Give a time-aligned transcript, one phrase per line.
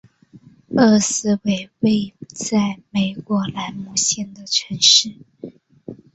[0.73, 5.13] 厄斯为位在美国兰姆县的城市。